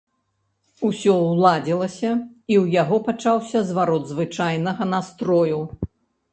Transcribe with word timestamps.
Усё 0.87 1.13
ўладзілася, 1.31 2.09
і 2.51 2.55
ў 2.63 2.77
яго 2.81 2.95
пачаўся 3.11 3.63
зварот 3.71 4.11
звычайнага 4.15 4.93
настрою. 4.99 5.65